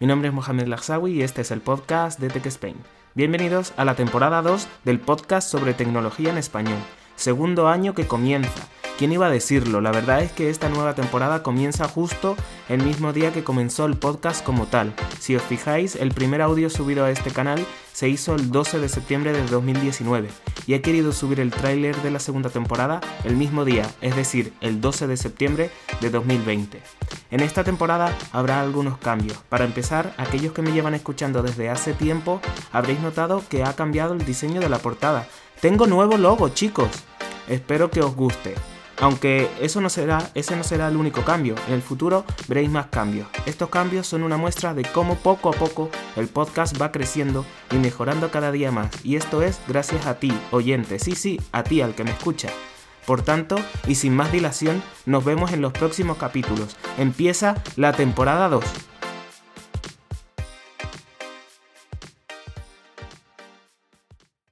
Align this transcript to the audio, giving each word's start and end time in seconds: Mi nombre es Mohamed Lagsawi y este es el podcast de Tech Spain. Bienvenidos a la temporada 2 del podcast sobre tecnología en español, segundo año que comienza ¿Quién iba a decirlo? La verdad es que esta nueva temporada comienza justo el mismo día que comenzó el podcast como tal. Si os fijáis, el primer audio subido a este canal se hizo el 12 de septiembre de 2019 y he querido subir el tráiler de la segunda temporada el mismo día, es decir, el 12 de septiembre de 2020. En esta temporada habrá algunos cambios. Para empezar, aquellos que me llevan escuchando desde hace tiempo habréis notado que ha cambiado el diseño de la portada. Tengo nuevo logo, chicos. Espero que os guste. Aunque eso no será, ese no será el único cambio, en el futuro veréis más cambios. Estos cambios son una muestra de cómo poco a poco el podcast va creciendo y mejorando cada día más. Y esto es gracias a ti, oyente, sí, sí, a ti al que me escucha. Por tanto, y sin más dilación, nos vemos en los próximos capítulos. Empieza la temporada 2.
Mi 0.00 0.06
nombre 0.06 0.28
es 0.28 0.34
Mohamed 0.34 0.66
Lagsawi 0.66 1.12
y 1.12 1.22
este 1.22 1.42
es 1.42 1.50
el 1.50 1.60
podcast 1.60 2.18
de 2.18 2.30
Tech 2.30 2.46
Spain. 2.46 2.76
Bienvenidos 3.14 3.74
a 3.76 3.84
la 3.84 3.96
temporada 3.96 4.40
2 4.40 4.66
del 4.82 4.98
podcast 4.98 5.46
sobre 5.46 5.74
tecnología 5.74 6.30
en 6.30 6.38
español, 6.38 6.78
segundo 7.16 7.68
año 7.68 7.94
que 7.94 8.06
comienza 8.06 8.66
¿Quién 9.00 9.12
iba 9.12 9.28
a 9.28 9.30
decirlo? 9.30 9.80
La 9.80 9.92
verdad 9.92 10.22
es 10.22 10.30
que 10.30 10.50
esta 10.50 10.68
nueva 10.68 10.94
temporada 10.94 11.42
comienza 11.42 11.88
justo 11.88 12.36
el 12.68 12.82
mismo 12.82 13.14
día 13.14 13.32
que 13.32 13.42
comenzó 13.42 13.86
el 13.86 13.96
podcast 13.96 14.44
como 14.44 14.66
tal. 14.66 14.92
Si 15.18 15.34
os 15.34 15.42
fijáis, 15.42 15.96
el 15.96 16.10
primer 16.10 16.42
audio 16.42 16.68
subido 16.68 17.06
a 17.06 17.10
este 17.10 17.30
canal 17.30 17.64
se 17.94 18.10
hizo 18.10 18.34
el 18.34 18.50
12 18.50 18.78
de 18.78 18.90
septiembre 18.90 19.32
de 19.32 19.42
2019 19.46 20.28
y 20.66 20.74
he 20.74 20.82
querido 20.82 21.12
subir 21.12 21.40
el 21.40 21.50
tráiler 21.50 21.96
de 22.02 22.10
la 22.10 22.18
segunda 22.18 22.50
temporada 22.50 23.00
el 23.24 23.36
mismo 23.36 23.64
día, 23.64 23.90
es 24.02 24.16
decir, 24.16 24.52
el 24.60 24.82
12 24.82 25.06
de 25.06 25.16
septiembre 25.16 25.70
de 26.02 26.10
2020. 26.10 26.82
En 27.30 27.40
esta 27.40 27.62
temporada 27.62 28.16
habrá 28.32 28.60
algunos 28.60 28.98
cambios. 28.98 29.38
Para 29.48 29.64
empezar, 29.64 30.14
aquellos 30.16 30.52
que 30.52 30.62
me 30.62 30.72
llevan 30.72 30.94
escuchando 30.94 31.42
desde 31.42 31.70
hace 31.70 31.94
tiempo 31.94 32.40
habréis 32.72 33.00
notado 33.00 33.42
que 33.48 33.62
ha 33.62 33.74
cambiado 33.74 34.14
el 34.14 34.24
diseño 34.24 34.60
de 34.60 34.68
la 34.68 34.78
portada. 34.78 35.28
Tengo 35.60 35.86
nuevo 35.86 36.16
logo, 36.16 36.48
chicos. 36.48 36.90
Espero 37.48 37.90
que 37.90 38.02
os 38.02 38.14
guste. 38.16 38.54
Aunque 39.00 39.48
eso 39.60 39.80
no 39.80 39.88
será, 39.88 40.30
ese 40.34 40.56
no 40.56 40.64
será 40.64 40.88
el 40.88 40.96
único 40.96 41.22
cambio, 41.22 41.54
en 41.68 41.74
el 41.74 41.80
futuro 41.80 42.24
veréis 42.48 42.68
más 42.68 42.86
cambios. 42.88 43.28
Estos 43.46 43.70
cambios 43.70 44.06
son 44.06 44.22
una 44.22 44.36
muestra 44.36 44.74
de 44.74 44.82
cómo 44.82 45.14
poco 45.14 45.48
a 45.48 45.52
poco 45.52 45.88
el 46.16 46.28
podcast 46.28 46.80
va 46.80 46.92
creciendo 46.92 47.46
y 47.70 47.76
mejorando 47.76 48.30
cada 48.30 48.52
día 48.52 48.70
más. 48.70 48.90
Y 49.02 49.16
esto 49.16 49.42
es 49.42 49.58
gracias 49.66 50.04
a 50.04 50.18
ti, 50.18 50.32
oyente, 50.50 50.98
sí, 50.98 51.14
sí, 51.14 51.40
a 51.52 51.62
ti 51.62 51.80
al 51.80 51.94
que 51.94 52.04
me 52.04 52.10
escucha. 52.10 52.50
Por 53.10 53.22
tanto, 53.22 53.56
y 53.88 53.96
sin 53.96 54.14
más 54.14 54.30
dilación, 54.30 54.84
nos 55.04 55.24
vemos 55.24 55.50
en 55.50 55.60
los 55.60 55.72
próximos 55.72 56.16
capítulos. 56.16 56.76
Empieza 56.96 57.56
la 57.74 57.92
temporada 57.92 58.48
2. 58.48 58.64